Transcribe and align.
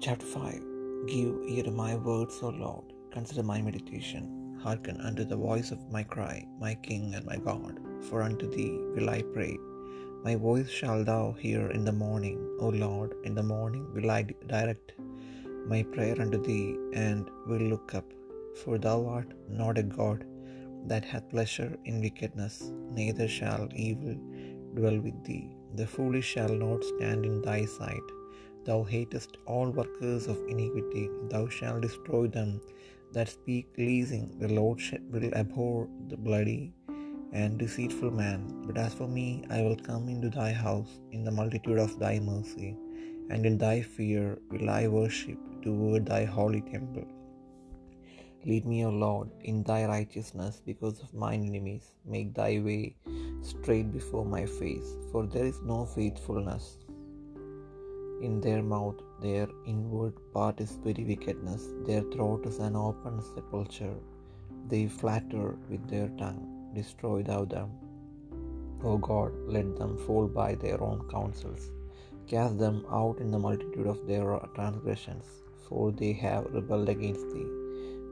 Chapter 0.00 0.24
5 0.24 1.06
Give 1.06 1.34
ear 1.46 1.62
to 1.64 1.70
my 1.70 1.96
words, 1.96 2.38
O 2.42 2.48
Lord. 2.48 2.94
Consider 3.12 3.42
my 3.42 3.60
meditation. 3.60 4.58
Hearken 4.62 4.98
unto 5.02 5.24
the 5.24 5.36
voice 5.36 5.70
of 5.70 5.90
my 5.90 6.02
cry, 6.02 6.46
my 6.58 6.74
King 6.76 7.14
and 7.14 7.26
my 7.26 7.36
God. 7.36 7.78
For 8.08 8.22
unto 8.22 8.48
thee 8.50 8.78
will 8.94 9.10
I 9.10 9.20
pray. 9.34 9.58
My 10.24 10.34
voice 10.34 10.70
shall 10.70 11.04
thou 11.04 11.32
hear 11.32 11.68
in 11.76 11.84
the 11.84 11.92
morning, 11.92 12.38
O 12.58 12.70
Lord. 12.70 13.12
In 13.24 13.34
the 13.34 13.42
morning 13.42 13.84
will 13.92 14.10
I 14.10 14.22
direct 14.54 14.92
my 15.72 15.82
prayer 15.82 16.18
unto 16.24 16.40
thee, 16.42 16.78
and 16.94 17.28
will 17.46 17.66
look 17.74 17.94
up. 17.94 18.10
For 18.64 18.78
thou 18.78 18.98
art 19.16 19.34
not 19.62 19.76
a 19.76 19.82
God 19.82 20.24
that 20.86 21.04
hath 21.04 21.28
pleasure 21.28 21.72
in 21.84 22.00
wickedness, 22.00 22.72
neither 23.00 23.28
shall 23.28 23.68
evil 23.88 24.16
dwell 24.78 24.98
with 25.08 25.18
thee. 25.28 25.46
The 25.74 25.86
foolish 25.86 26.28
shall 26.34 26.54
not 26.66 26.82
stand 26.92 27.26
in 27.26 27.42
thy 27.42 27.60
sight. 27.66 28.08
Thou 28.64 28.82
hatest 28.82 29.38
all 29.46 29.70
workers 29.70 30.26
of 30.26 30.38
iniquity, 30.48 31.08
thou 31.30 31.48
shalt 31.48 31.82
destroy 31.82 32.26
them 32.26 32.60
that 33.12 33.28
speak 33.28 33.66
leasing. 33.78 34.38
The 34.38 34.48
Lord 34.48 34.80
will 35.10 35.34
abhor 35.34 35.88
the 36.08 36.16
bloody 36.16 36.72
and 37.32 37.58
deceitful 37.58 38.10
man. 38.10 38.62
But 38.66 38.78
as 38.78 38.94
for 38.94 39.08
me, 39.08 39.44
I 39.50 39.62
will 39.62 39.76
come 39.76 40.08
into 40.08 40.30
thy 40.30 40.52
house 40.52 41.00
in 41.12 41.24
the 41.24 41.30
multitude 41.30 41.78
of 41.78 41.98
thy 41.98 42.18
mercy, 42.18 42.76
and 43.30 43.44
in 43.44 43.58
thy 43.58 43.80
fear 43.82 44.38
will 44.50 44.70
I 44.70 44.88
worship 44.88 45.38
toward 45.62 46.06
thy 46.06 46.24
holy 46.24 46.62
temple. 46.62 47.06
Lead 48.46 48.66
me, 48.66 48.84
O 48.86 48.90
Lord, 48.90 49.30
in 49.40 49.62
thy 49.62 49.84
righteousness 49.84 50.62
because 50.64 51.00
of 51.00 51.12
mine 51.12 51.44
enemies. 51.44 51.86
Make 52.06 52.34
thy 52.34 52.60
way 52.60 52.94
straight 53.42 53.92
before 53.92 54.24
my 54.24 54.46
face, 54.46 54.96
for 55.10 55.26
there 55.26 55.44
is 55.44 55.60
no 55.62 55.84
faithfulness 55.84 56.78
in 58.20 58.40
their 58.40 58.62
mouth. 58.62 59.00
Their 59.20 59.48
inward 59.66 60.14
part 60.32 60.60
is 60.60 60.72
very 60.84 61.04
wickedness. 61.04 61.68
Their 61.86 62.02
throat 62.02 62.46
is 62.46 62.58
an 62.58 62.76
open 62.76 63.20
sepulchre. 63.34 63.96
They 64.68 64.86
flatter 64.86 65.56
with 65.70 65.88
their 65.88 66.08
tongue. 66.18 66.70
Destroy 66.74 67.22
thou 67.22 67.44
them. 67.44 67.70
O 68.84 68.96
God, 68.96 69.32
let 69.46 69.76
them 69.76 69.98
fall 70.06 70.26
by 70.26 70.54
their 70.54 70.80
own 70.82 71.08
counsels. 71.08 71.70
Cast 72.28 72.58
them 72.58 72.84
out 72.90 73.18
in 73.18 73.30
the 73.30 73.38
multitude 73.38 73.86
of 73.86 74.06
their 74.06 74.38
transgressions, 74.54 75.24
for 75.66 75.90
they 75.90 76.12
have 76.12 76.52
rebelled 76.52 76.88
against 76.88 77.28
thee. 77.32 77.50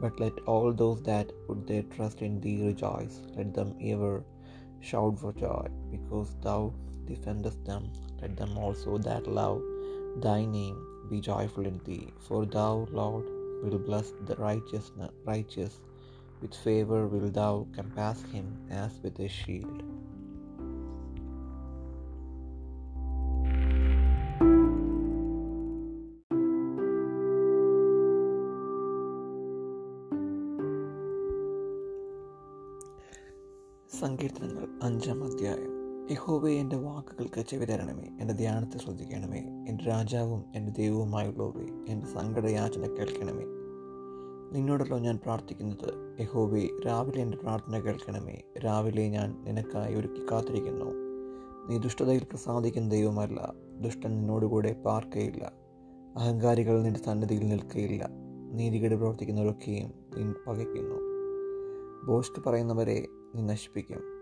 But 0.00 0.18
let 0.18 0.32
all 0.46 0.72
those 0.72 1.02
that 1.02 1.30
put 1.46 1.66
their 1.66 1.82
trust 1.94 2.22
in 2.22 2.40
thee 2.40 2.62
rejoice. 2.66 3.20
Let 3.36 3.54
them 3.54 3.74
ever 3.82 4.24
shout 4.80 5.18
for 5.20 5.32
joy, 5.32 5.66
because 5.90 6.34
thou 6.42 6.72
defendest 7.06 7.64
them. 7.64 7.90
Let 8.20 8.36
them 8.36 8.56
also 8.56 8.98
that 8.98 9.26
love 9.26 9.62
thy 10.17 10.45
name 10.45 10.77
be 11.09 11.19
joyful 11.19 11.65
in 11.65 11.79
thee. 11.85 12.13
For 12.19 12.45
thou, 12.45 12.87
Lord, 12.91 13.25
will 13.63 13.79
bless 13.79 14.13
the 14.25 14.35
righteous, 14.35 14.91
righteous. 15.25 15.79
With 16.41 16.55
favor 16.55 17.07
will 17.07 17.29
thou 17.29 17.67
compass 17.75 18.23
him 18.31 18.47
as 18.69 18.99
with 19.01 19.19
a 19.19 19.27
shield. 19.27 19.83
സങ്കീർത്തനങ്ങൾ 34.01 34.67
അഞ്ചാം 34.87 35.19
അധ്യായം 35.27 35.76
യഹോവെ 36.10 36.52
എന്റെ 36.52 36.76
വാക്കുകൾക്ക് 36.76 37.40
ചെവി 37.40 37.64
തരണമേ. 37.64 38.18
എന്റെ 38.20 38.34
ധ്യാനത്തെ 38.34 38.78
ശ്രദ്ധിക്കണമേ. 38.78 39.38
എന്റെ 39.68 39.84
രാജാവും 39.84 40.44
എന്റെ 40.54 40.72
ദൈവവുമായുള്ളവേ 40.72 41.84
എന്റെ 41.88 42.06
സങ്കടയാചന 42.06 42.80
കേൾക്കണമേ. 42.80 43.44
നിന്നോടല്ലോ 44.52 44.98
ഞാൻ 44.98 45.18
പ്രാർത്ഥിക്കുന്നത് 45.18 46.20
യഹോവെ 46.20 46.68
രാവിലെ 46.86 47.22
എന്റെ 47.22 47.36
പ്രാർത്ഥന 47.36 47.80
കേൾക്കണമേ. 47.80 48.42
രാവിലെ 48.64 49.08
ഞാൻ 49.08 49.44
നിനക്കായി 49.44 49.94
ഒരുക്കി 49.94 50.26
കാത്തിരിക്കുന്നു. 50.32 50.84
നീ 51.68 51.78
ദുഷ്ടതയിൽ 51.78 52.24
പ്രസാദിക്കുന്ന 52.24 52.88
ദൈവമല്ല. 52.88 53.54
ദുഷ്ടൻ 53.80 54.10
നിന്നോടുകൂടെ 54.10 54.72
പാർക്കയില്ല. 54.72 55.52
അഹങ്കാരികൾ 56.16 56.82
നിന്റെ 56.82 57.00
സന്നദ്ധിയിൽ 57.00 57.48
നിൽക്കുകയില്ല 57.48 58.08
നീതികേട് 58.52 58.94
പ്രവർത്തിക്കുന്നവരൊക്കെയും 58.94 59.92
നീ 60.16 60.32
പകയ്ക്കുന്നു 60.46 60.96
ബോസ്റ്റ് 62.06 62.42
പറയുന്നവരെ 62.44 63.08
നീ 63.34 63.42
നശിപ്പിക്കും. 63.42 64.17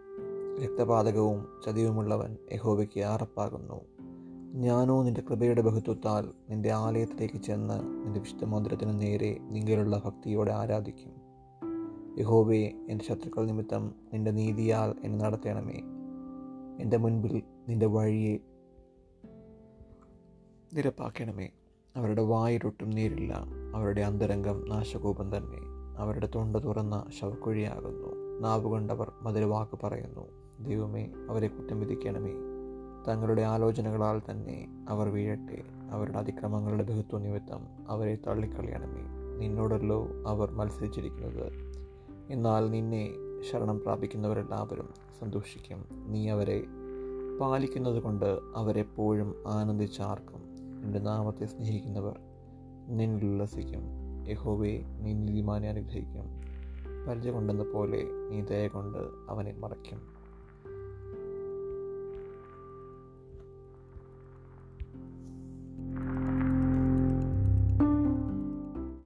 രക്തപാതകവും 0.63 1.61
ചതിവുമുള്ളവൻ 1.67 2.37
യഹോബയ്ക്ക് 2.53 3.01
ആറപ്പാകുന്നു. 3.01 3.81
ഞാനോ 4.55 5.03
നിന്റെ 5.03 5.23
കൃപയുടെ 5.31 5.63
ബഹുത്വത്താൽ 5.63 6.29
നിന്റെ 6.51 6.73
ആലയത്തിലേക്ക് 6.73 7.43
ചെന്ന് 7.43 8.05
നിന്റെ 8.05 8.21
വിശുദ്ധ 8.21 8.45
മന്ദിരത്തിന് 8.45 9.01
നേരെ 9.01 9.39
നിങ്ങളുള്ള 9.41 10.03
ഭക്തിയോടെ 10.05 10.53
ആരാധിക്കും. 10.53 11.13
യഹോബയെ 12.19 12.67
എന്റെ 12.89 13.05
ശത്രുക്കൾ 13.05 13.47
നിമിത്തം 13.47 13.95
നിന്റെ 14.13 14.31
നീതിയാൽ 14.31 14.95
എന്നെ 15.05 15.25
നടത്തണമേ. 15.25 15.81
എന്റെ 16.81 16.97
മുൻപിൽ 16.97 17.43
നിന്റെ 17.69 17.87
വഴിയെ 17.87 18.39
നിരപ്പാക്കണമേ. 20.75 21.49
അവരുടെ 21.97 22.23
വായിലൊട്ടും 22.23 22.91
നീരില്ല. 22.91 23.45
അവരുടെ 23.75 24.01
അന്തരംഗം 24.01 24.69
നാശകോപം 24.69 25.37
തന്നെ. 25.37 25.76
അവരുടെ 25.99 26.29
തൊണ്ട 26.35 26.57
തുറന്ന 26.57 27.05
ശവക്കുഴിയാകുന്നു. 27.21 28.41
നാവുകൊണ്ടവർ 28.41 29.13
മധുരവാക്ക് 29.23 29.79
പറയുന്നു 29.85 30.29
ദൈവമേ 30.61 31.09
അവരെ 31.31 31.49
കുറ്റം 31.49 31.81
വിധിക്കണമേ. 31.81 32.33
തങ്ങളുടെ 33.09 33.43
ആലോചനകളാൽ 33.43 34.23
തന്നെ 34.31 34.85
അവർ 34.89 35.09
വീഴട്ടെ. 35.09 35.63
അവരുടെ 35.91 36.19
അതിക്രമങ്ങളുടെ 36.19 36.83
ബഹുത്വ 36.83 37.19
നിമിത്തം 37.19 37.67
അവരെ 37.89 38.19
തള്ളിക്കളയണമേ. 38.27 39.03
നിന്നോടല്ലോ 39.39 40.09
അവർ 40.27 40.51
മത്സരിച്ചിരിക്കുന്നത്. 40.51 41.53
എന്നാൽ 42.31 42.71
നിന്നെ 42.71 43.11
ശരണം 43.51 43.81
പ്രാപിക്കുന്നവരെല്ലാവരും 43.81 44.89
സന്തോഷിക്കും. 45.21 45.85
നീ 45.93 46.29
അവരെ 46.29 46.65
പാലിക്കുന്നത് 47.41 48.03
കൊണ്ട് 48.03 48.39
അവരെപ്പോഴും 48.57 49.35
ആനന്ദിച്ചാർക്കും. 49.47 50.43
നിന്റെ 50.83 50.99
നാമത്തെ 50.99 51.47
സ്നേഹിക്കുന്നവർ 51.47 52.21
നിന്നിൽ 52.89 53.43
ഉല്ലസിക്കും 54.27 54.53
യഹോവെ 54.53 54.85
നീ 54.99 55.13
നീതിമാനെ 55.13 55.69
അനുഗ്രഹിക്കും. 55.69 56.31
പരിചയ 57.09 57.31
കൊണ്ടെന്ന 57.31 57.63
പോലെ 57.63 58.05
നീ 58.31 58.41
ദയ 58.41 58.69
കൊണ്ട് 58.69 58.99
അവനെ 59.31 59.53
മറയ്ക്കും. 59.53 60.16